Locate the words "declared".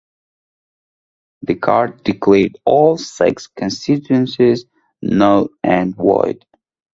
2.03-2.57